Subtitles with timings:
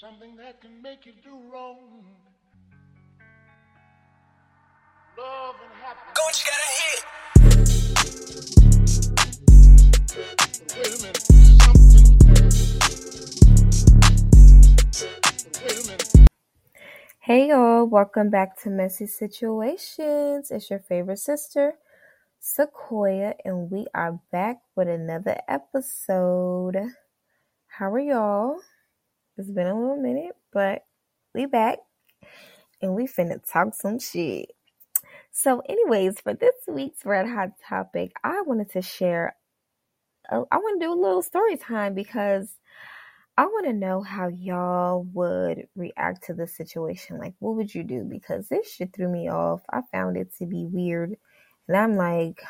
[0.00, 1.78] something that can make you do wrong.
[5.16, 6.14] Love and happiness.
[6.16, 7.04] Go what you gotta hit.
[10.74, 11.22] Wait a minute.
[11.62, 12.06] Something.
[15.62, 16.10] Wait a minute.
[17.20, 20.50] Hey y'all, welcome back to Messy Situations.
[20.50, 21.74] It's your favorite sister,
[22.40, 26.78] Sequoia, and we are back with another episode.
[27.68, 28.58] How are y'all?
[29.36, 30.84] It's been a little minute, but
[31.34, 31.78] we back
[32.80, 34.52] and we finna talk some shit.
[35.32, 39.34] So, anyways, for this week's Red Hot topic, I wanted to share.
[40.30, 42.48] Uh, I want to do a little story time because
[43.36, 47.18] I want to know how y'all would react to this situation.
[47.18, 48.04] Like, what would you do?
[48.04, 49.62] Because this shit threw me off.
[49.68, 51.16] I found it to be weird.
[51.66, 52.40] And I'm like,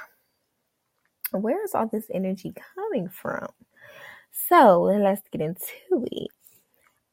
[1.33, 3.49] where is all this energy coming from?
[4.49, 6.29] So let's get into it.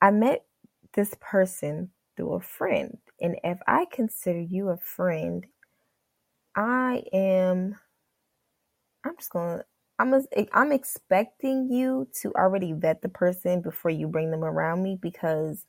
[0.01, 0.45] I met
[0.93, 2.97] this person through a friend.
[3.21, 5.45] And if I consider you a friend,
[6.55, 7.77] I am,
[9.03, 9.65] I'm just going to
[9.99, 10.13] I'm
[10.53, 15.65] I'm expecting you to already vet the person before you bring them around me because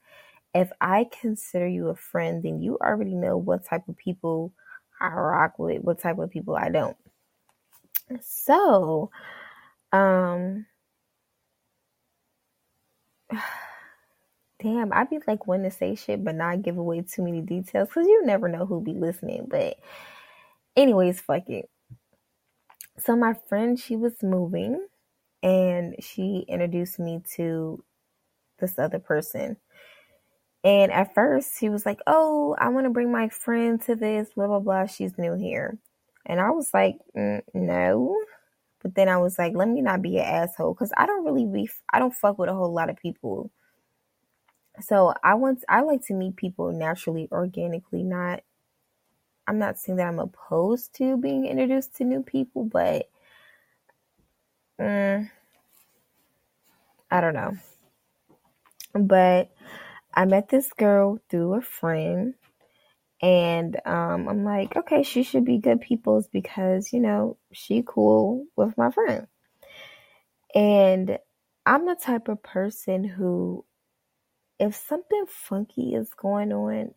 [0.54, 4.52] if I consider you a friend, then you already know what type of people
[5.00, 6.96] I rock with, what type of people I don't.
[8.22, 9.10] So,
[9.92, 10.66] um,
[14.62, 17.88] damn, I'd be like one to say shit, but not give away too many details
[17.88, 19.46] because you never know who be listening.
[19.48, 19.76] But,
[20.76, 21.68] anyways, fuck it.
[22.98, 24.86] So my friend, she was moving
[25.42, 27.82] and she introduced me to
[28.60, 29.56] this other person.
[30.64, 34.28] And at first he was like, Oh, I want to bring my friend to this,
[34.36, 34.86] blah, blah, blah.
[34.86, 35.76] She's new here.
[36.26, 38.16] And I was like, mm, No.
[38.82, 41.46] But then I was like, Let me not be an asshole because I don't really
[41.46, 43.50] be, I don't fuck with a whole lot of people.
[44.80, 48.40] So I want, I like to meet people naturally, organically, not
[49.46, 53.08] I'm not saying that I'm opposed to being introduced to new people, but
[54.80, 55.30] mm,
[57.10, 57.56] I don't know.
[58.94, 59.50] But
[60.14, 62.34] I met this girl through a friend,
[63.22, 68.46] and um, I'm like, okay, she should be good people's because you know she cool
[68.56, 69.26] with my friend,
[70.54, 71.18] and
[71.66, 73.64] I'm the type of person who,
[74.62, 76.94] if something funky is going on,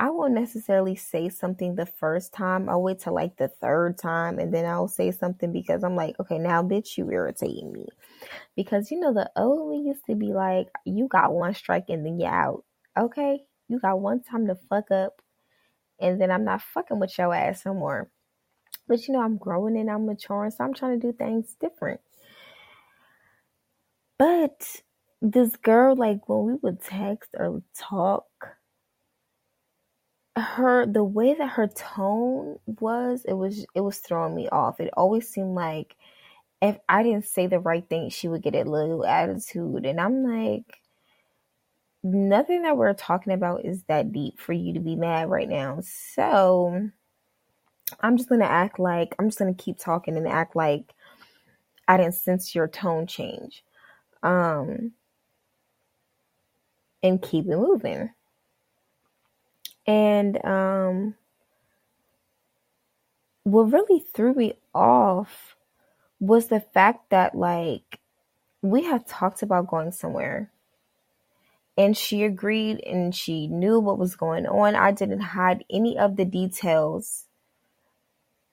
[0.00, 2.68] I won't necessarily say something the first time.
[2.68, 6.18] I'll wait till like the third time and then I'll say something because I'm like,
[6.18, 7.86] okay, now bitch, you irritating me.
[8.56, 12.04] Because you know, the old me used to be like, you got one strike and
[12.04, 12.64] then you're out.
[12.98, 13.44] Okay?
[13.68, 15.22] You got one time to fuck up
[16.00, 18.10] and then I'm not fucking with your ass no more.
[18.88, 22.00] But you know, I'm growing and I'm maturing, so I'm trying to do things different.
[24.18, 24.82] But
[25.22, 28.26] this girl, like when we would text or talk,
[30.36, 34.80] her the way that her tone was it was it was throwing me off.
[34.80, 35.96] It always seemed like
[36.62, 39.84] if i didn't say the right thing she would get a little attitude.
[39.86, 40.78] And i'm like
[42.04, 45.80] nothing that we're talking about is that deep for you to be mad right now.
[45.82, 46.90] So
[48.00, 50.94] i'm just gonna act like i'm just gonna keep talking and act like
[51.88, 53.64] i didn't sense your tone change.
[54.22, 54.92] Um
[57.02, 58.10] and keep it moving
[59.86, 61.14] and um,
[63.44, 65.56] what really threw me off
[66.20, 67.98] was the fact that, like,
[68.62, 70.50] we had talked about going somewhere.
[71.76, 74.76] And she agreed and she knew what was going on.
[74.76, 77.26] I didn't hide any of the details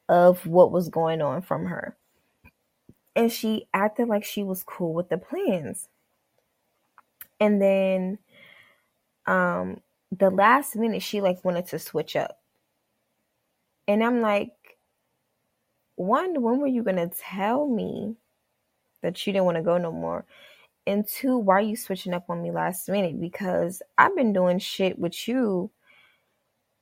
[0.08, 1.98] of what was going on from her.
[3.16, 5.90] And she acted like she was cool with the plans.
[7.42, 8.20] And then
[9.30, 9.82] um
[10.12, 12.40] the last minute she like wanted to switch up.
[13.88, 14.52] And I'm like,
[15.96, 18.16] one, when were you gonna tell me
[19.02, 20.26] that you didn't want to go no more?
[20.88, 23.20] And two, why are you switching up on me last minute?
[23.20, 25.72] Because I've been doing shit with you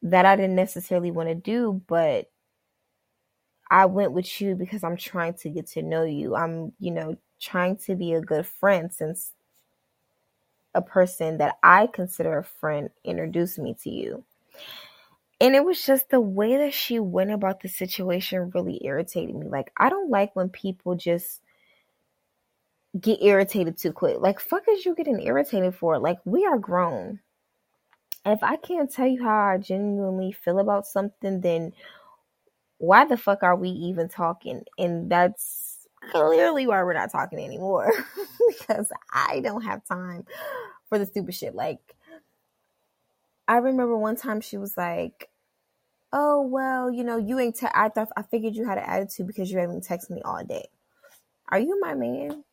[0.03, 2.31] that I didn't necessarily want to do, but
[3.69, 6.35] I went with you because I'm trying to get to know you.
[6.35, 9.33] I'm, you know, trying to be a good friend since
[10.77, 14.23] a person that I consider a friend introduced me to you.
[15.41, 19.47] And it was just the way that she went about the situation really irritated me.
[19.47, 21.41] Like, I don't like when people just
[22.99, 24.17] get irritated too quick.
[24.19, 25.99] Like, fuck is you getting irritated for?
[25.99, 27.19] Like, we are grown.
[28.25, 31.73] if I can't tell you how I genuinely feel about something, then
[32.79, 34.63] why the fuck are we even talking?
[34.77, 35.66] And that's
[36.11, 37.91] clearly why we're not talking anymore
[38.59, 40.25] because I don't have time
[40.89, 41.55] for the stupid shit.
[41.55, 41.95] Like,
[43.47, 45.29] I remember one time she was like,
[46.13, 47.57] "Oh well, you know, you ain't.
[47.57, 50.43] Te- I thought I figured you had an attitude because you haven't texted me all
[50.43, 50.67] day.
[51.49, 52.43] Are you my man?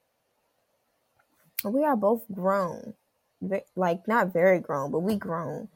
[1.65, 2.95] We are both grown,
[3.77, 5.69] like not very grown, but we grown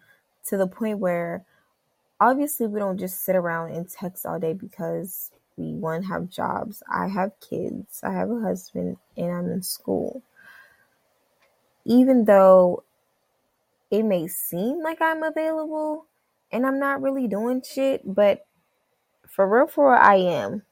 [0.47, 1.44] to the point where
[2.21, 6.82] obviously we don't just sit around and text all day because we one have jobs.
[6.90, 8.00] I have kids.
[8.02, 10.22] I have a husband, and I'm in school.
[11.84, 12.84] Even though
[13.90, 16.06] it may seem like I'm available
[16.52, 18.46] and I'm not really doing shit, but
[19.26, 20.62] for real, for real, I am.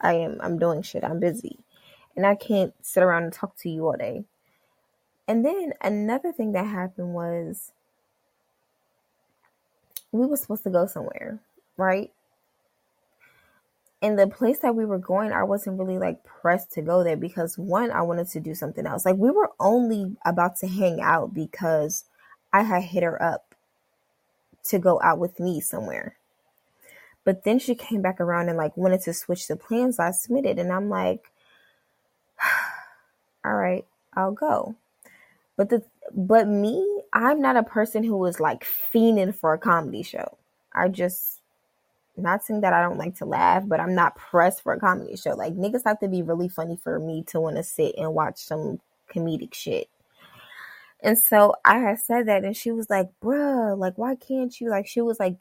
[0.00, 0.38] I am.
[0.42, 1.04] I'm doing shit.
[1.04, 1.58] I'm busy.
[2.16, 4.24] And I can't sit around and talk to you all day.
[5.28, 7.72] And then another thing that happened was
[10.12, 11.38] we were supposed to go somewhere,
[11.76, 12.12] right?
[14.02, 17.16] And the place that we were going, I wasn't really like pressed to go there
[17.16, 19.04] because one, I wanted to do something else.
[19.04, 22.04] Like we were only about to hang out because
[22.52, 23.54] I had hit her up
[24.64, 26.16] to go out with me somewhere.
[27.24, 30.58] But then she came back around and like wanted to switch the plans I submitted.
[30.58, 31.30] And I'm like,
[33.44, 34.76] all right, I'll go.
[35.56, 40.02] But the but me, I'm not a person who is like fiending for a comedy
[40.02, 40.38] show.
[40.74, 41.39] I just
[42.22, 45.16] not saying that I don't like to laugh, but I'm not pressed for a comedy
[45.16, 45.34] show.
[45.34, 48.38] Like niggas have to be really funny for me to want to sit and watch
[48.38, 48.80] some
[49.12, 49.88] comedic shit.
[51.02, 54.68] And so I had said that, and she was like, bruh, like, why can't you?
[54.68, 55.36] Like, she was like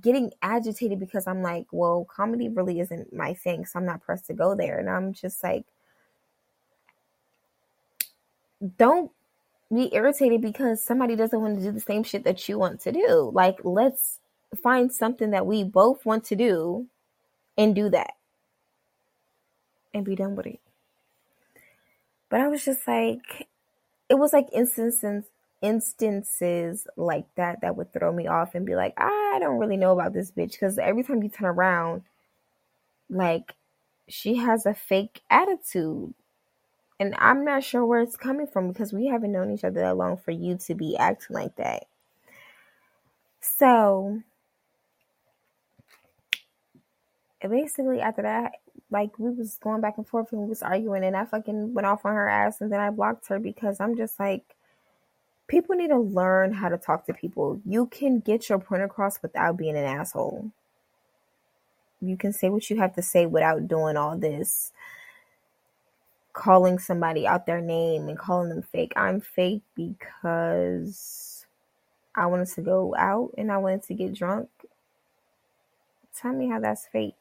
[0.00, 4.26] getting agitated because I'm like, well, comedy really isn't my thing, so I'm not pressed
[4.26, 4.78] to go there.
[4.78, 5.66] And I'm just like,
[8.78, 9.10] don't
[9.72, 12.92] be irritated because somebody doesn't want to do the same shit that you want to
[12.92, 13.30] do.
[13.34, 14.17] Like, let's
[14.62, 16.86] find something that we both want to do
[17.56, 18.12] and do that
[19.92, 20.60] and be done with it.
[22.28, 23.48] But I was just like,
[24.08, 25.24] it was like instances
[25.60, 29.92] instances like that that would throw me off and be like, I don't really know
[29.92, 32.02] about this bitch because every time you turn around,
[33.10, 33.54] like
[34.08, 36.14] she has a fake attitude.
[37.00, 39.96] And I'm not sure where it's coming from because we haven't known each other that
[39.96, 41.86] long for you to be acting like that.
[43.40, 44.20] So
[47.40, 48.52] basically after that,
[48.90, 51.86] like we was going back and forth and we was arguing and I fucking went
[51.86, 54.56] off on her ass and then I blocked her because I'm just like
[55.46, 57.60] people need to learn how to talk to people.
[57.64, 60.50] You can get your point across without being an asshole.
[62.00, 64.72] You can say what you have to say without doing all this
[66.32, 68.92] calling somebody out their name and calling them fake.
[68.94, 71.44] I'm fake because
[72.14, 74.48] I wanted to go out and I wanted to get drunk.
[76.16, 77.17] Tell me how that's fake.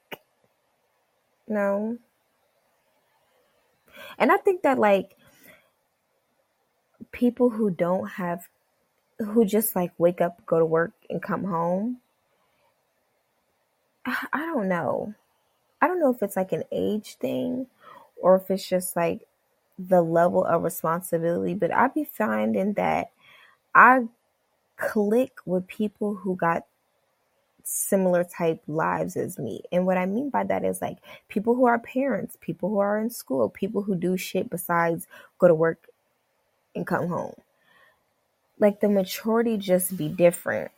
[1.48, 1.98] No.
[4.18, 5.16] And I think that like
[7.12, 8.48] people who don't have
[9.20, 11.98] who just like wake up, go to work and come home.
[14.06, 15.16] I, I don't know.
[15.82, 17.68] I don't know if it's like an age thing
[18.22, 19.22] or if it's just like
[19.80, 23.12] the level of responsibility, but I be finding that
[23.76, 24.08] I
[24.76, 26.66] click with people who got
[27.68, 29.62] similar type lives as me.
[29.72, 30.98] And what I mean by that is like
[31.28, 35.06] people who are parents, people who are in school, people who do shit besides
[35.38, 35.90] go to work
[36.76, 37.36] and come home.
[38.58, 40.72] Like the maturity just be different.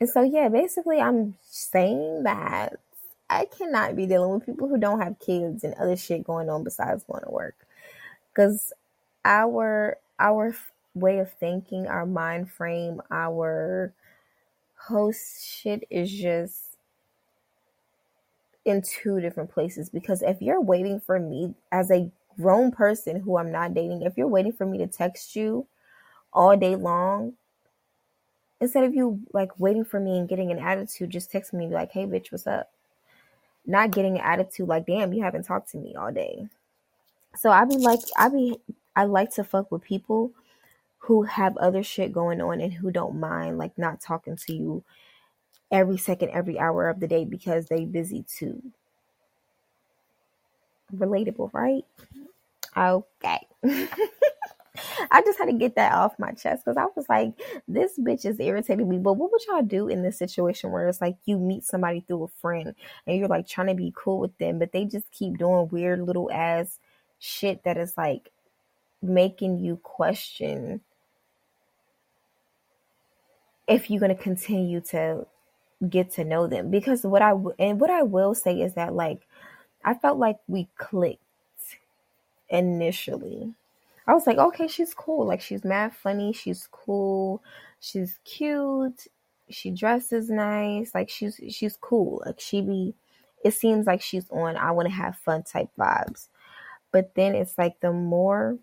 [0.00, 2.74] And so yeah, basically I'm saying that
[3.30, 6.64] I cannot be dealing with people who don't have kids and other shit going on
[6.64, 7.54] besides going to work.
[8.34, 8.72] Cuz
[9.24, 10.54] our our
[10.94, 13.92] way of thinking, our mind frame, our
[14.76, 16.76] host shit is just
[18.64, 19.90] in two different places.
[19.90, 22.10] Because if you're waiting for me as a
[22.40, 25.66] grown person who I'm not dating, if you're waiting for me to text you
[26.32, 27.34] all day long,
[28.60, 31.72] instead of you like waiting for me and getting an attitude, just text me and
[31.72, 32.70] be like, hey, bitch, what's up?
[33.66, 36.48] Not getting an attitude like, damn, you haven't talked to me all day.
[37.36, 38.58] So I be like, I be,
[38.94, 40.32] I like to fuck with people
[41.04, 44.82] who have other shit going on and who don't mind like not talking to you
[45.70, 48.62] every second, every hour of the day because they busy too.
[50.94, 51.84] Relatable, right?
[52.74, 53.46] Okay.
[55.10, 57.34] I just had to get that off my chest because I was like,
[57.68, 58.96] this bitch is irritating me.
[58.96, 62.24] But what would y'all do in this situation where it's like you meet somebody through
[62.24, 62.74] a friend
[63.06, 66.00] and you're like trying to be cool with them, but they just keep doing weird
[66.00, 66.78] little ass
[67.18, 68.30] shit that is like
[69.02, 70.80] making you question
[73.66, 75.26] if you're going to continue to
[75.88, 79.26] get to know them because what I and what I will say is that like
[79.84, 81.20] I felt like we clicked
[82.48, 83.54] initially
[84.06, 85.26] I was like, okay, she's cool.
[85.26, 86.32] Like she's mad funny.
[86.32, 87.42] She's cool.
[87.80, 89.06] She's cute.
[89.48, 90.94] She dresses nice.
[90.94, 92.22] Like she's she's cool.
[92.24, 92.94] Like she be.
[93.44, 94.56] It seems like she's on.
[94.56, 96.28] I want to have fun type vibes.
[96.92, 98.58] But then it's like the more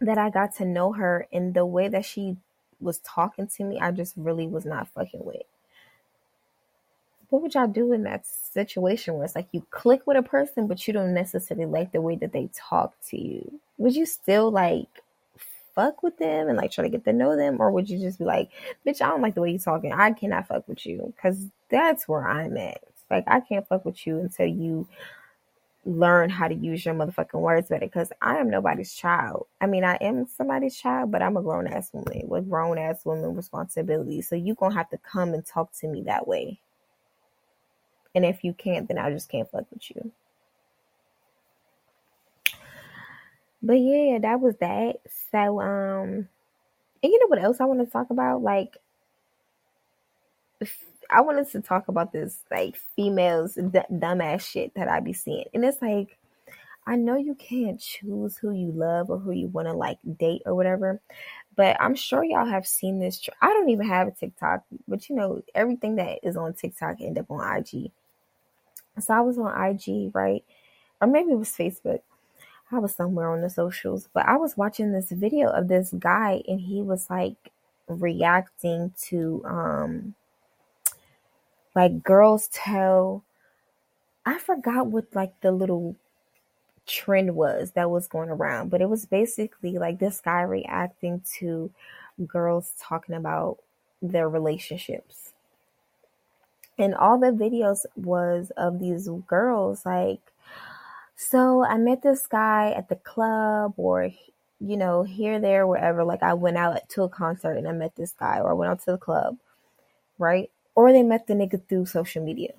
[0.00, 2.36] that I got to know her and the way that she
[2.80, 5.42] was talking to me, I just really was not fucking with.
[7.30, 10.66] What would y'all do in that situation where it's like you click with a person,
[10.66, 13.60] but you don't necessarily like the way that they talk to you?
[13.76, 14.88] Would you still like
[15.74, 18.18] fuck with them and like try to get to know them, or would you just
[18.18, 18.50] be like,
[18.86, 19.92] bitch, I don't like the way you talking.
[19.92, 22.82] I cannot fuck with you because that's where I'm at.
[23.10, 24.88] Like I can't fuck with you until you
[25.88, 29.46] learn how to use your motherfucking words better because I am nobody's child.
[29.62, 33.06] I mean, I am somebody's child, but I'm a grown ass woman with grown ass
[33.06, 34.28] woman responsibilities.
[34.28, 36.60] So you're gonna have to come and talk to me that way.
[38.14, 40.12] And if you can't, then I just can't fuck with you.
[43.62, 44.96] But yeah, that was that.
[45.32, 46.28] So um
[47.02, 48.42] and you know what else I want to talk about?
[48.42, 48.76] Like
[51.10, 55.46] I wanted to talk about this like females d- dumbass shit that I be seeing,
[55.54, 56.18] and it's like
[56.86, 60.42] I know you can't choose who you love or who you want to like date
[60.46, 61.00] or whatever,
[61.54, 63.20] but I'm sure y'all have seen this.
[63.20, 67.00] Tr- I don't even have a TikTok, but you know everything that is on TikTok
[67.00, 67.90] end up on IG.
[69.00, 70.44] So I was on IG, right,
[71.00, 72.00] or maybe it was Facebook.
[72.72, 76.42] I was somewhere on the socials, but I was watching this video of this guy,
[76.48, 77.36] and he was like
[77.86, 80.14] reacting to um
[81.78, 83.22] like girls tell
[84.26, 85.94] I forgot what like the little
[86.86, 91.70] trend was that was going around, but it was basically like this guy reacting to
[92.26, 93.58] girls talking about
[94.02, 95.32] their relationships.
[96.76, 100.20] And all the videos was of these girls like
[101.14, 104.10] so I met this guy at the club or
[104.60, 106.02] you know, here, there, wherever.
[106.02, 108.72] Like I went out to a concert and I met this guy, or I went
[108.72, 109.36] out to the club,
[110.18, 110.50] right?
[110.78, 112.52] Or they met the nigga through social media.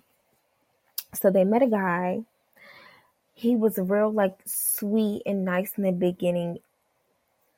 [1.14, 2.24] So they met a guy.
[3.34, 6.60] He was real like sweet and nice in the beginning.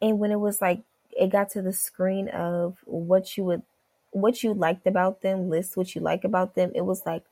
[0.03, 0.83] And when it was like
[1.17, 3.63] it got to the screen of what you would
[4.11, 7.23] what you liked about them, list what you like about them, it was like,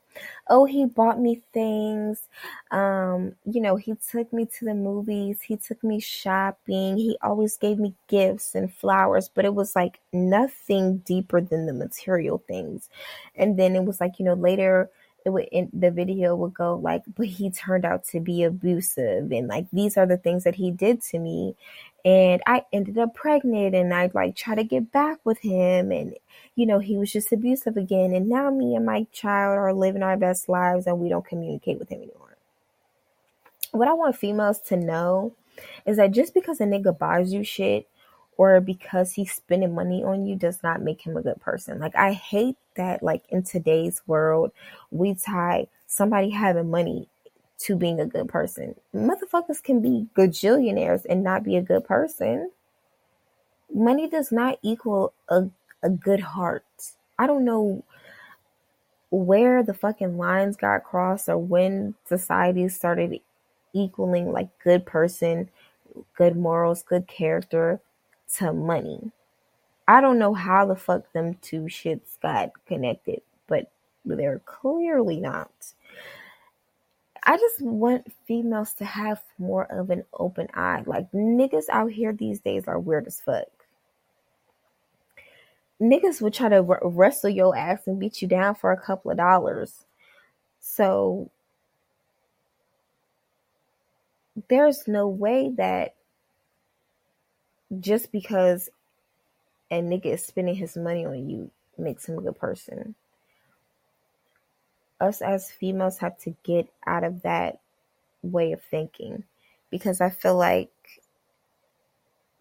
[0.48, 2.28] oh, he bought me things.
[2.70, 7.56] Um, you know, he took me to the movies, he took me shopping, he always
[7.56, 12.88] gave me gifts and flowers, but it was like nothing deeper than the material things.
[13.34, 14.90] And then it was like, you know, later
[15.24, 19.30] it would in the video would go like but he turned out to be abusive
[19.30, 21.54] and like these are the things that he did to me
[22.04, 26.14] and I ended up pregnant and I like try to get back with him and
[26.54, 30.02] you know he was just abusive again and now me and my child are living
[30.02, 32.36] our best lives and we don't communicate with him anymore.
[33.72, 35.34] What I want females to know
[35.86, 37.86] is that just because a nigga buys you shit
[38.36, 41.78] or because he's spending money on you does not make him a good person.
[41.78, 44.52] Like I hate that like in today's world
[44.90, 47.08] we tie somebody having money
[47.58, 48.74] to being a good person.
[48.94, 52.50] Motherfuckers can be gajillionaires and not be a good person.
[53.72, 55.48] Money does not equal a,
[55.82, 56.64] a good heart.
[57.18, 57.84] I don't know
[59.10, 63.20] where the fucking lines got crossed or when society started
[63.74, 65.50] equaling like good person,
[66.16, 67.80] good morals, good character
[68.36, 69.10] to money.
[69.90, 73.72] I don't know how the fuck them two shits got connected, but
[74.04, 75.50] they're clearly not.
[77.24, 80.84] I just want females to have more of an open eye.
[80.86, 83.48] Like niggas out here these days are weird as fuck.
[85.82, 89.10] Niggas would try to w- wrestle your ass and beat you down for a couple
[89.10, 89.86] of dollars.
[90.60, 91.32] So
[94.48, 95.96] there's no way that
[97.80, 98.68] just because
[99.70, 102.94] a nigga is spending his money on you makes him a good person
[105.00, 107.60] us as females have to get out of that
[108.22, 109.24] way of thinking
[109.70, 110.70] because I feel like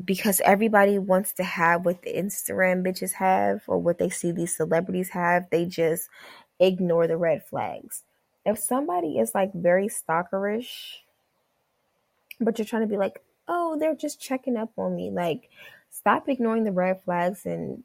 [0.04, 4.56] because everybody wants to have what the Instagram bitches have or what they see these
[4.56, 6.10] celebrities have, they just
[6.60, 8.04] ignore the red flags.
[8.46, 11.00] If somebody is like very stalkerish,
[12.40, 15.50] but you're trying to be like, oh, they're just checking up on me, like,
[15.90, 17.84] stop ignoring the red flags and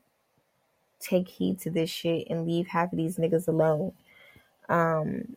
[1.01, 3.93] take heed to this shit and leave half of these niggas alone.
[4.69, 5.37] Um,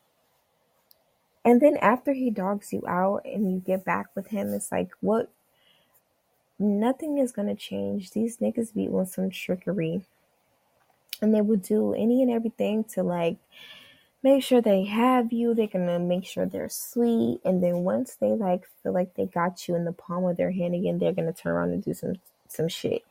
[1.43, 4.91] and then after he dogs you out and you get back with him, it's like,
[5.01, 5.29] what?
[6.59, 8.11] Nothing is to change.
[8.11, 10.01] These niggas be on some trickery.
[11.21, 13.37] And they will do any and everything to like
[14.23, 15.53] make sure they have you.
[15.53, 19.67] They're gonna make sure they're sweet, and then once they like feel like they got
[19.67, 22.15] you in the palm of their hand again, they're gonna turn around and do some
[22.51, 23.03] some shit.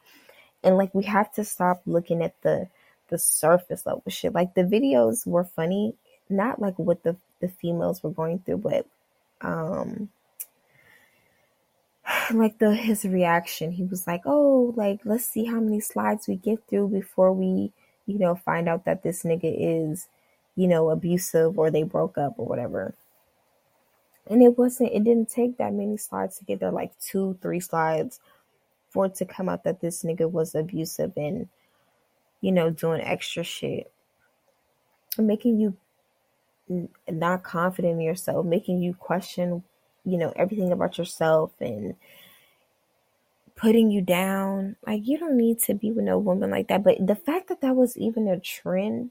[0.63, 2.69] And like we have to stop looking at the
[3.09, 4.35] the surface level shit.
[4.35, 5.95] Like the videos were funny,
[6.29, 8.87] not like what the the females were going through, but
[9.41, 10.09] um
[12.33, 13.73] like the his reaction.
[13.73, 17.73] He was like, "Oh, like let's see how many slides we get through before we,
[18.07, 20.09] you know, find out that this nigga is,
[20.55, 22.95] you know, abusive or they broke up or whatever."
[24.29, 24.93] And it wasn't.
[24.93, 28.21] It didn't take that many slides to get there, like two, three slides,
[28.97, 31.51] for it to come out that this nigga was abusive and,
[32.41, 33.93] you know, doing extra shit,
[35.19, 35.77] making you
[37.07, 39.63] not confident in yourself, making you question,
[40.07, 41.95] you know, everything about yourself and
[43.55, 44.77] putting you down.
[44.87, 46.83] Like you don't need to be with no woman like that.
[46.83, 49.11] But the fact that that was even a trend,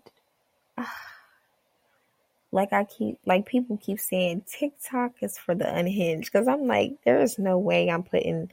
[2.51, 6.31] like I keep, like people keep saying, TikTok is for the unhinged.
[6.31, 8.49] Because I'm like, there is no way I'm putting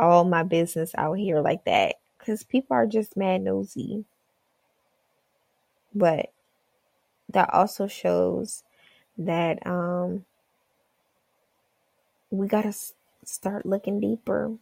[0.00, 1.96] all my business out here like that.
[2.18, 4.06] Because people are just mad nosy.
[5.94, 6.32] But
[7.30, 8.64] that also shows
[9.18, 10.24] that um
[12.30, 14.52] we gotta s- start looking deeper.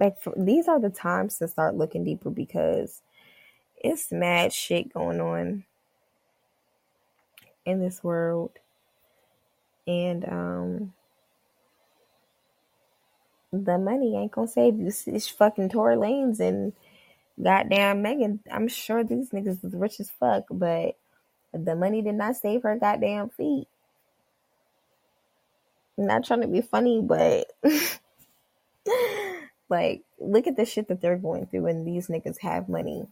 [0.00, 3.02] Like for, these are the times to start looking deeper because
[3.76, 5.64] it's mad shit going on
[7.66, 8.52] in this world,
[9.86, 10.94] and um
[13.52, 14.90] the money ain't gonna save you.
[15.06, 16.72] It's, fucking Tory Lanez and
[17.40, 18.40] goddamn Megan.
[18.50, 20.96] I'm sure these niggas is rich as fuck, but
[21.52, 23.68] the money did not save her goddamn feet.
[25.98, 27.52] I'm Not trying to be funny, but
[29.68, 33.06] like, look at the shit that they're going through, and these niggas have money.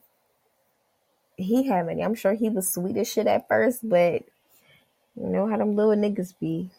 [1.37, 2.02] He had money.
[2.02, 4.23] I'm sure he was sweet as shit at first, but
[5.16, 6.70] you know how them little niggas be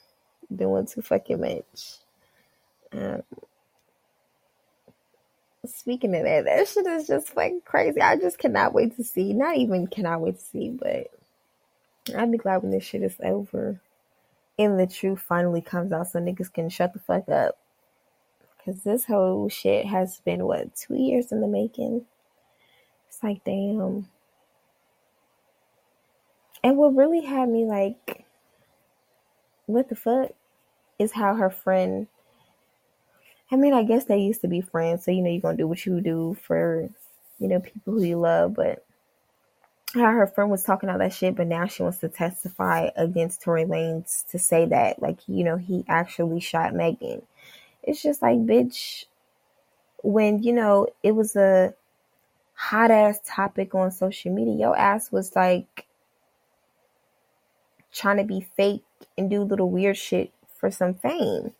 [0.53, 1.97] doing too fucking much.
[2.93, 3.23] Um,
[5.65, 8.01] speaking of that, that shit is just fucking crazy.
[8.01, 9.33] I just cannot wait to see.
[9.33, 11.07] Not even cannot wait to see, but
[12.17, 13.79] I'll be glad when this shit is over
[14.57, 17.57] and the truth finally comes out so niggas can shut the fuck up.
[18.63, 22.05] Cause this whole shit has been what two years in the making.
[23.07, 24.07] It's like damn.
[26.63, 28.23] And what really had me like,
[29.65, 30.31] what the fuck,
[30.99, 32.07] is how her friend.
[33.51, 35.67] I mean, I guess they used to be friends, so you know you're gonna do
[35.67, 36.89] what you do for,
[37.39, 38.53] you know, people who you love.
[38.53, 38.85] But
[39.93, 43.41] how her friend was talking all that shit, but now she wants to testify against
[43.41, 47.23] Tory Lanez to say that, like, you know, he actually shot Megan.
[47.83, 49.05] It's just like, bitch,
[50.03, 51.73] when you know it was a
[52.53, 55.85] hot ass topic on social media, your ass was like
[57.91, 58.83] trying to be fake
[59.17, 61.51] and do little weird shit for some fame.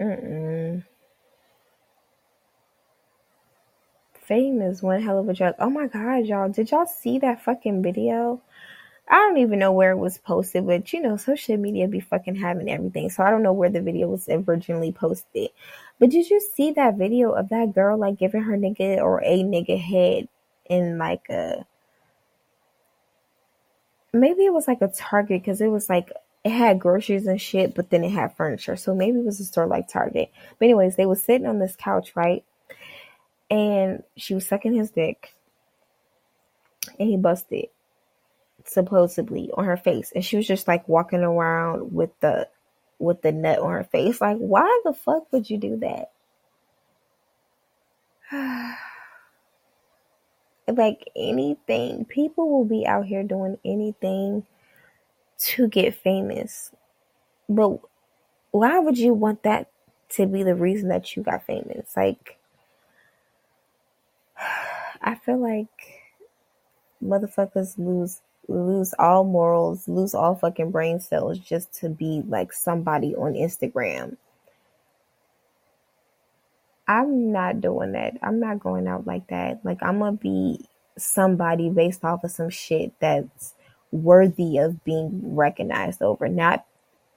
[0.00, 0.82] Mm-mm.
[4.14, 5.54] Fame is one hell of a drug.
[5.58, 6.48] Oh my god, y'all.
[6.48, 8.40] Did y'all see that fucking video?
[9.08, 12.36] I don't even know where it was posted, but you know, social media be fucking
[12.36, 13.10] having everything.
[13.10, 15.50] So I don't know where the video was originally posted.
[15.98, 19.42] But did you see that video of that girl like giving her nigga or a
[19.42, 20.28] nigga head
[20.66, 21.66] in like a
[24.12, 27.74] maybe it was like a Target because it was like it had groceries and shit,
[27.74, 28.76] but then it had furniture.
[28.76, 30.30] So maybe it was a store like Target.
[30.58, 32.44] But anyways, they was sitting on this couch, right?
[33.50, 35.34] And she was sucking his dick,
[36.98, 37.66] and he busted
[38.64, 42.48] supposedly on her face, and she was just like walking around with the
[42.98, 44.20] with the nut on her face.
[44.20, 46.12] Like, why the fuck would you do that?
[50.68, 54.46] like anything, people will be out here doing anything
[55.40, 56.70] to get famous.
[57.48, 57.78] But
[58.50, 59.70] why would you want that
[60.10, 61.96] to be the reason that you got famous?
[61.96, 62.38] Like,
[65.02, 65.68] I feel like
[67.02, 73.14] motherfuckers lose lose all morals, lose all fucking brain cells just to be like somebody
[73.14, 74.16] on Instagram.
[76.88, 78.14] I'm not doing that.
[78.22, 79.64] I'm not going out like that.
[79.64, 80.66] Like I'm gonna be
[80.98, 83.54] somebody based off of some shit that's
[83.92, 86.64] worthy of being recognized over, not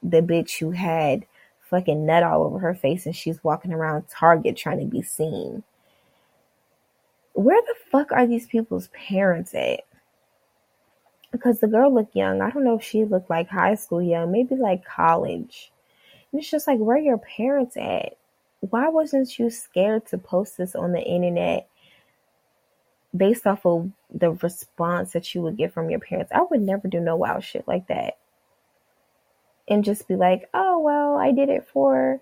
[0.01, 1.25] the bitch who had
[1.69, 5.63] fucking nut all over her face and she's walking around Target trying to be seen.
[7.33, 9.81] Where the fuck are these people's parents at?
[11.31, 12.41] Because the girl looked young.
[12.41, 15.71] I don't know if she looked like high school young, maybe like college.
[16.31, 18.17] And it's just like, where are your parents at?
[18.59, 21.67] Why wasn't you scared to post this on the internet
[23.15, 26.31] based off of the response that you would get from your parents.
[26.33, 28.17] I would never do no wild shit like that.
[29.67, 32.19] And just be like, oh, well, I did it for.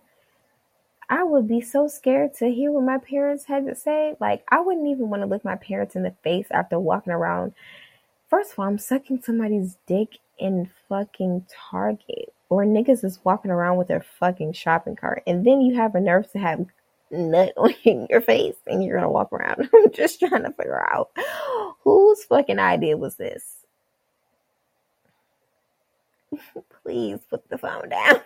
[1.09, 4.15] I would be so scared to hear what my parents had to say.
[4.19, 7.53] Like, I wouldn't even want to look my parents in the face after walking around.
[8.29, 12.33] First of all, I'm sucking somebody's dick in fucking Target.
[12.49, 15.23] Or niggas is walking around with their fucking shopping cart.
[15.25, 16.65] And then you have a nerve to have
[17.11, 17.73] nut on
[18.09, 19.69] your face and you're gonna walk around.
[19.73, 21.11] I'm just trying to figure out
[21.83, 23.43] whose fucking idea was this.
[26.83, 28.21] Please put the phone down.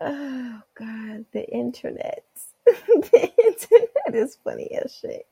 [0.00, 2.24] oh god, the internet.
[2.66, 5.26] the internet is funny as shit.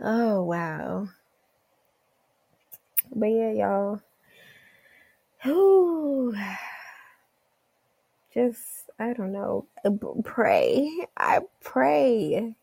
[0.00, 1.08] Oh wow.
[3.14, 4.00] But yeah, y'all.
[5.42, 6.34] Whew
[8.38, 9.90] just I don't know, uh,
[10.24, 11.06] pray.
[11.16, 12.54] I pray.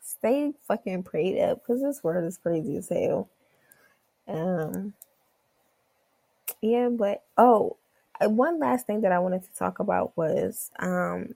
[0.00, 3.28] Stay fucking prayed up because this word is crazy as hell.
[4.28, 4.94] Um,
[6.60, 7.76] yeah, but oh,
[8.20, 11.34] uh, one last thing that I wanted to talk about was um,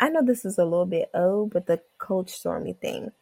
[0.00, 3.12] I know this is a little bit old, but the Coach Stormy thing,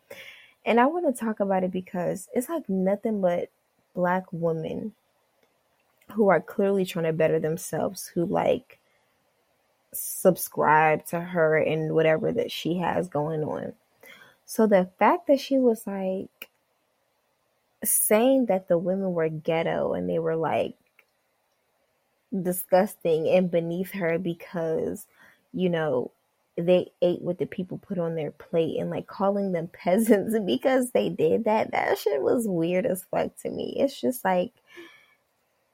[0.64, 3.50] and I want to talk about it because it's like nothing but
[3.94, 4.94] black women
[6.12, 8.78] who are clearly trying to better themselves, who like
[9.92, 13.72] subscribe to her and whatever that she has going on.
[14.44, 16.50] So the fact that she was like
[17.84, 20.74] saying that the women were ghetto and they were like
[22.42, 25.06] disgusting and beneath her because,
[25.52, 26.10] you know,
[26.56, 30.90] they ate what the people put on their plate and like calling them peasants because
[30.90, 31.72] they did that.
[31.72, 33.76] That shit was weird as fuck to me.
[33.78, 34.52] It's just like,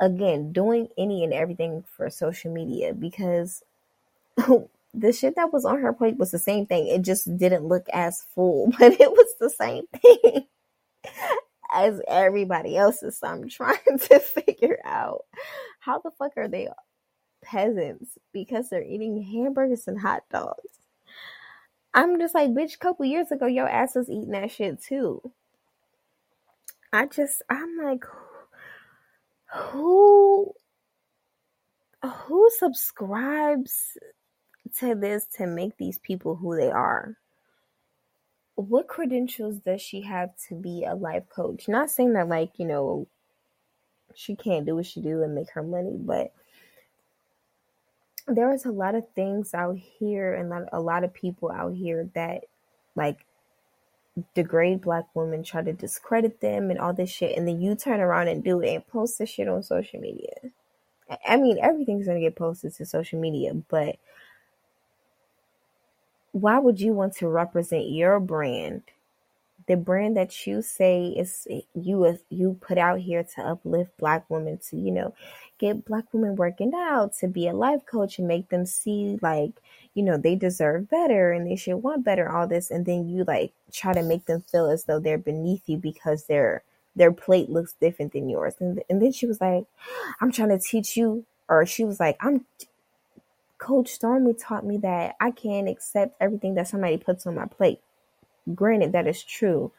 [0.01, 3.63] again, doing any and everything for social media because
[4.95, 6.87] the shit that was on her plate was the same thing.
[6.87, 10.47] It just didn't look as full, but it was the same thing
[11.73, 13.19] as everybody else's.
[13.19, 15.25] So I'm trying to figure out
[15.81, 16.69] how the fuck are they
[17.43, 20.79] peasants because they're eating hamburgers and hot dogs.
[21.95, 25.33] I'm just like, bitch, couple years ago, your ass was eating that shit too.
[26.93, 28.05] I just, I'm like,
[29.55, 30.53] who,
[32.03, 33.97] who subscribes
[34.81, 37.17] to this to make these people who they are.
[38.55, 41.69] What credentials does she have to be a life coach?
[41.69, 43.07] Not saying that like, you know,
[44.15, 46.33] she can't do what she do and make her money, but
[48.27, 52.09] there is a lot of things out here and a lot of people out here
[52.15, 52.45] that
[52.95, 53.19] like
[54.35, 58.01] degrade black women, try to discredit them and all this shit, and then you turn
[58.01, 60.35] around and do it and post this shit on social media.
[61.29, 63.97] I mean, everything's gonna get posted to social media, but
[66.37, 68.83] why would you want to represent your brand?
[69.69, 74.59] The brand that you say is you you put out here to uplift black women
[74.69, 75.15] to you know
[75.59, 79.53] get black women working out to be a life coach and make them see like
[79.95, 82.71] you know they deserve better and they should want better all this.
[82.71, 86.25] And then you like try to make them feel as though they're beneath you because
[86.25, 86.63] their
[86.95, 88.55] their plate looks different than yours.
[88.61, 89.65] And, and then she was like
[90.21, 92.45] i'm trying to teach you or she was like i'm
[93.59, 97.81] Coach Stormy taught me that I can't accept everything that somebody puts on my plate.
[98.55, 99.73] Granted, that is true.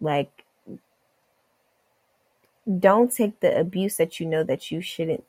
[0.00, 0.44] Like,
[2.78, 5.24] don't take the abuse that you know that you shouldn't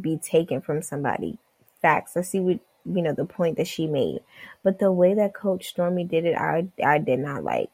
[0.00, 1.38] be taken from somebody.
[1.82, 2.16] Facts.
[2.16, 4.20] I see what you know the point that she made,
[4.62, 7.70] but the way that Coach Stormy did it, I I did not like.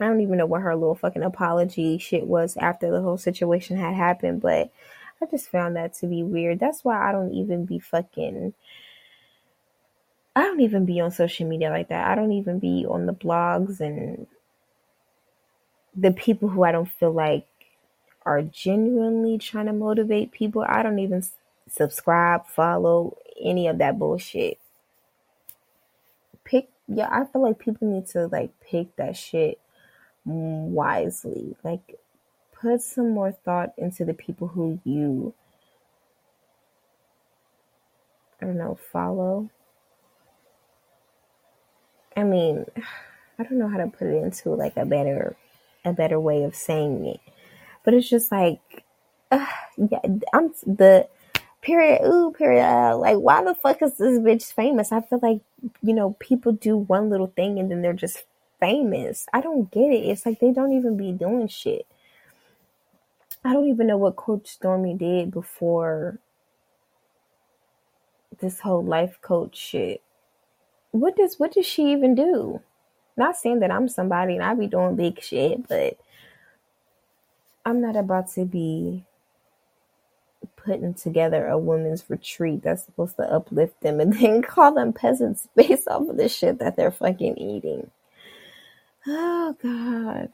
[0.00, 3.76] I don't even know what her little fucking apology shit was after the whole situation
[3.76, 4.70] had happened, but
[5.22, 6.60] I just found that to be weird.
[6.60, 8.54] That's why I don't even be fucking.
[10.36, 12.08] I don't even be on social media like that.
[12.08, 14.26] I don't even be on the blogs and
[15.96, 17.46] the people who I don't feel like
[18.26, 20.64] are genuinely trying to motivate people.
[20.66, 21.22] I don't even
[21.68, 24.58] subscribe, follow any of that bullshit.
[26.44, 29.60] Pick, yeah, I feel like people need to like pick that shit
[30.24, 31.56] wisely.
[31.62, 31.98] Like,
[32.64, 35.34] put some more thought into the people who you
[38.40, 39.50] I don't know, follow.
[42.16, 42.64] I mean,
[43.38, 45.36] I don't know how to put it into like a better
[45.84, 47.20] a better way of saying it.
[47.84, 48.60] But it's just like
[49.30, 49.46] uh,
[49.76, 50.00] yeah,
[50.32, 51.08] I'm the
[51.60, 54.90] period ooh period uh, like why the fuck is this bitch famous?
[54.90, 55.40] I feel like,
[55.82, 58.24] you know, people do one little thing and then they're just
[58.58, 59.26] famous.
[59.34, 60.08] I don't get it.
[60.08, 61.86] It's like they don't even be doing shit.
[63.44, 66.18] I don't even know what Coach Stormy did before
[68.40, 70.02] this whole life coach shit.
[70.92, 72.60] what does what does she even do?
[73.16, 75.98] Not saying that I'm somebody and I be doing big shit, but
[77.66, 79.04] I'm not about to be
[80.56, 85.48] putting together a women's retreat that's supposed to uplift them and then call them peasants
[85.56, 87.90] based off of the shit that they're fucking eating.
[89.06, 90.32] Oh god.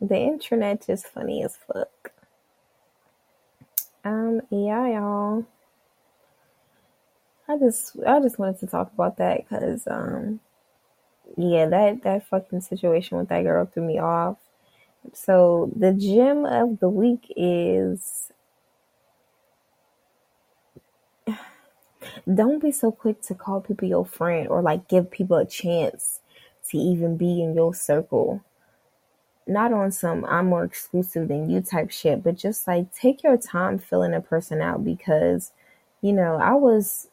[0.00, 2.13] The internet is funny as fuck.
[4.04, 5.46] Um, yeah, y'all.
[7.48, 10.40] I just I just wanted to talk about that because um
[11.36, 14.38] yeah, that that fucking situation with that girl threw me off.
[15.14, 18.32] So the gem of the week is
[22.34, 26.20] don't be so quick to call people your friend or like give people a chance
[26.70, 28.42] to even be in your circle.
[29.46, 33.36] Not on some I'm more exclusive than you type shit, but just like take your
[33.36, 35.52] time filling a person out because,
[36.00, 37.08] you know, I was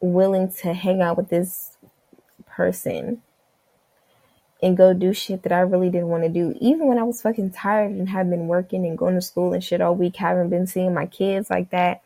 [0.00, 1.76] willing to hang out with this
[2.46, 3.22] person
[4.62, 6.54] and go do shit that I really didn't want to do.
[6.60, 9.64] Even when I was fucking tired and had been working and going to school and
[9.64, 12.02] shit all week, haven't been seeing my kids like that,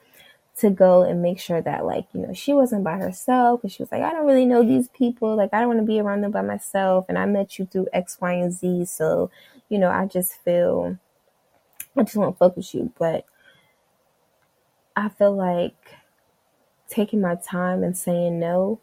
[0.59, 3.63] to go and make sure that, like, you know, she wasn't by herself.
[3.63, 5.37] And she was like, I don't really know these people.
[5.37, 7.07] Like, I don't want to be around them by myself.
[7.09, 8.87] And I met you through X, Y, and Z.
[8.87, 9.31] So,
[9.69, 10.99] you know, I just feel,
[11.97, 12.93] I just want to fuck with you.
[12.99, 13.27] But
[14.97, 15.77] I feel like
[16.89, 18.81] taking my time and saying no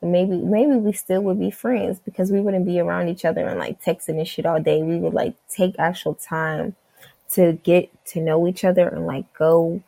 [0.00, 3.46] And maybe maybe we still would be friends because we wouldn't be around each other
[3.46, 4.82] and like texting and shit all day.
[4.82, 6.76] We would like take actual time
[7.32, 9.82] to get to know each other and like go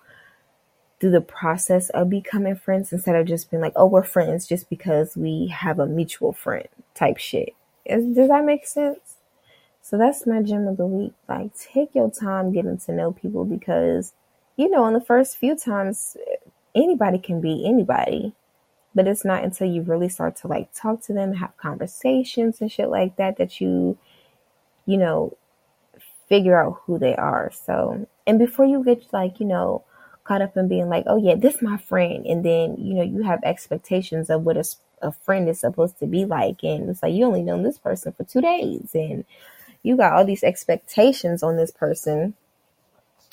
[1.05, 4.71] through the process of becoming friends instead of just being like, oh, we're friends just
[4.71, 7.51] because we have a mutual friend type shit.
[7.87, 9.17] Does that make sense?
[9.83, 11.13] So that's my gem of the week.
[11.29, 14.15] Like, take your time getting to know people because,
[14.57, 16.17] you know, in the first few times,
[16.75, 18.33] anybody can be anybody
[18.95, 22.71] but it's not until you really start to like talk to them, have conversations and
[22.71, 23.99] shit like that that you,
[24.87, 25.37] you know,
[26.29, 27.51] figure out who they are.
[27.53, 29.83] So, and before you get like, you know,
[30.25, 33.23] caught up in being like, oh yeah, this my friend, and then you know you
[33.23, 34.65] have expectations of what a,
[35.03, 38.13] a friend is supposed to be like, and it's like you only known this person
[38.13, 39.25] for two days, and
[39.83, 42.35] you got all these expectations on this person,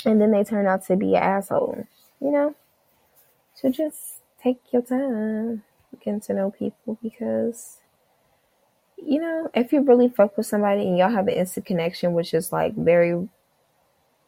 [0.06, 1.88] and then they turn out to be an asshole,
[2.20, 2.56] you know.
[3.56, 5.64] So just take your time
[6.04, 7.78] getting to know people because
[8.98, 12.34] you know if you really fuck with somebody and y'all have an instant connection which
[12.34, 13.28] is like very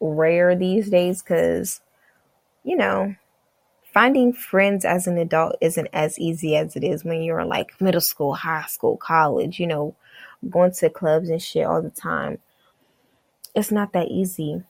[0.00, 1.80] rare these days because
[2.64, 3.14] you know
[3.92, 8.00] finding friends as an adult isn't as easy as it is when you're like middle
[8.00, 9.94] school high school college you know
[10.50, 12.38] going to clubs and shit all the time
[13.54, 14.62] it's not that easy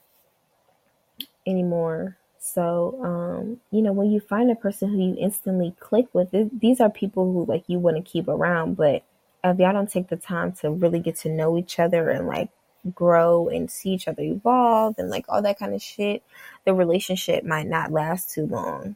[1.47, 6.29] anymore so, um, you know, when you find a person who you instantly click with,
[6.31, 8.77] these are people who like you want to keep around.
[8.77, 9.03] But
[9.43, 12.49] if y'all don't take the time to really get to know each other and like
[12.93, 16.23] grow and see each other evolve and like all that kind of shit,
[16.65, 18.95] the relationship might not last too long.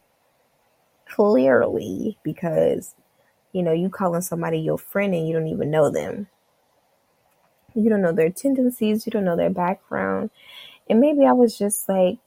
[1.07, 2.95] Clearly, because
[3.51, 6.27] you know, you calling somebody your friend and you don't even know them.
[7.73, 10.29] You don't know their tendencies, you don't know their background.
[10.89, 12.17] And maybe I was just like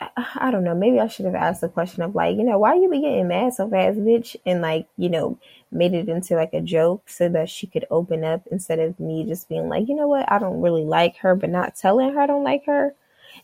[0.00, 0.74] I don't know.
[0.74, 3.28] Maybe I should have asked the question of like, you know, why you be getting
[3.28, 4.34] mad so fast, bitch?
[4.46, 5.38] And like, you know,
[5.70, 9.24] made it into like a joke so that she could open up instead of me
[9.26, 12.20] just being like, you know what, I don't really like her, but not telling her
[12.20, 12.94] I don't like her.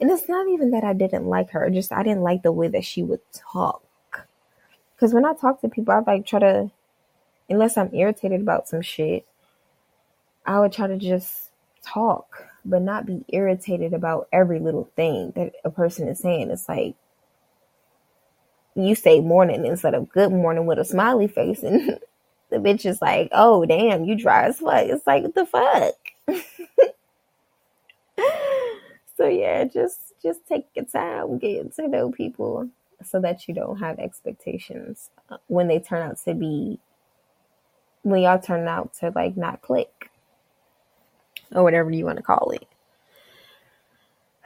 [0.01, 2.69] And it's not even that I didn't like her, just I didn't like the way
[2.69, 3.83] that she would talk.
[4.95, 6.71] Because when I talk to people, I like try to,
[7.51, 9.27] unless I'm irritated about some shit,
[10.47, 11.51] I would try to just
[11.83, 16.51] talk but not be irritated about every little thing that a person is saying.
[16.51, 16.95] It's like
[18.75, 21.99] you say morning instead of good morning with a smiley face, and
[22.51, 25.95] the bitch is like, "Oh damn, you dry as fuck." It's like, what the fuck?
[29.17, 32.69] so yeah, just just take your time getting to know people
[33.05, 36.79] so that you don't have expectations uh, when they turn out to be
[38.03, 40.11] when y'all turn out to like not click
[41.55, 42.67] or whatever you want to call it.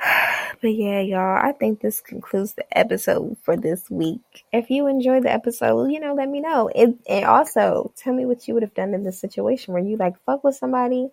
[0.62, 4.44] But yeah, y'all, I think this concludes the episode for this week.
[4.52, 6.68] If you enjoyed the episode, you know, let me know.
[6.74, 9.96] It, and also tell me what you would have done in this situation where you
[9.96, 11.08] like fuck with somebody,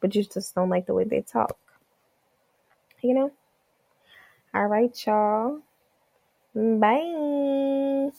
[0.00, 1.56] but you just don't like the way they talk.
[3.00, 3.32] You know?
[4.52, 5.60] All right, y'all.
[6.54, 8.10] Bye.